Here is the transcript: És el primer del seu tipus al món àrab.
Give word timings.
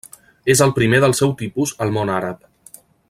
És 0.53 0.61
el 0.65 0.71
primer 0.79 1.01
del 1.03 1.13
seu 1.19 1.35
tipus 1.43 1.75
al 1.87 1.95
món 1.99 2.13
àrab. 2.15 2.49